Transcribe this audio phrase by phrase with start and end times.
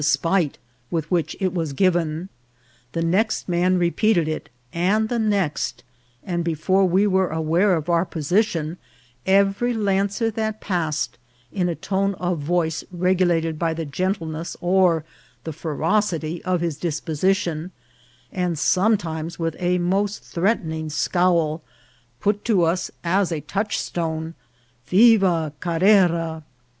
[0.03, 0.57] spite
[0.89, 2.27] with which it was given;
[2.93, 5.83] the next man repeated it, and the next;
[6.23, 8.77] and before we were aware of our po sition,
[9.27, 11.19] every lancer that passed,
[11.51, 15.03] in a tone of voice reg ulated by the gentleness or
[15.43, 17.69] the ferocity of his disposi tion,
[18.31, 21.61] and sometimes with a most threatening scowl,
[22.19, 24.33] put to us as a touchstone"
[24.87, 26.43] Viva Carrera."